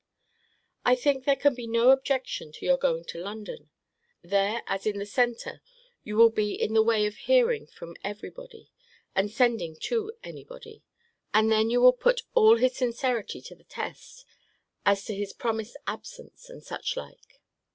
[0.83, 3.69] I think there can be no objection to your going to London.
[4.23, 5.61] There, as in the centre,
[6.03, 8.71] you will be in the way of hearing from every body,
[9.15, 10.81] and sending to any body.
[11.35, 14.25] And then you will put all his sincerity to the test,
[14.87, 17.39] as to his promised absence, and such like.